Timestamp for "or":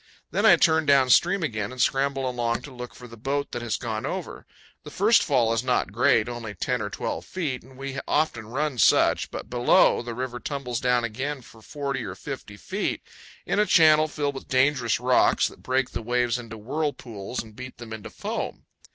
6.81-6.89, 12.05-12.15